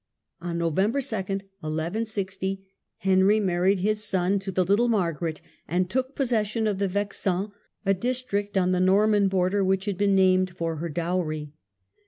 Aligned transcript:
On 0.41 0.57
November 0.57 0.99
2, 0.99 1.15
1160, 1.15 2.65
Henry 2.97 3.39
married 3.39 3.81
his 3.81 4.03
son 4.03 4.39
to 4.39 4.51
the 4.51 4.63
little 4.65 4.87
Margaret 4.87 5.41
and 5.67 5.91
took 5.91 6.15
possession 6.15 6.65
of 6.65 6.79
the 6.79 6.87
Vexin, 6.89 7.51
a 7.85 7.93
district 7.93 8.57
on 8.57 8.71
the 8.71 8.79
Norman 8.79 9.27
border 9.27 9.63
which 9.63 9.85
had 9.85 9.99
been 9.99 10.15
named 10.15 10.57
for 10.57 10.77
her 10.77 10.89
dowry. 10.89 11.53